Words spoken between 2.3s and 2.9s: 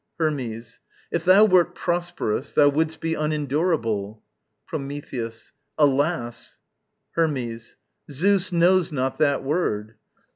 Thou